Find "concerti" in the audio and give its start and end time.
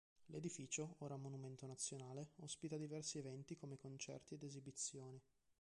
3.77-4.33